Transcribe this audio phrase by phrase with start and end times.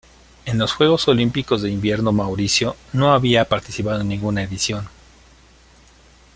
[0.45, 4.89] En los Juegos Olímpicos de Invierno Mauricio no ha participado en ninguna edición.